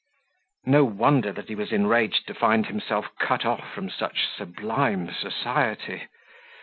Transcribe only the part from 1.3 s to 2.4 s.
that he was enraged to